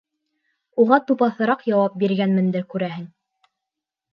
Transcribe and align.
Уға 0.83 0.99
тупаҫыраҡ 1.11 1.61
яуап 1.73 1.99
биргәнмендер, 2.05 2.67
күрәһең. 2.73 3.05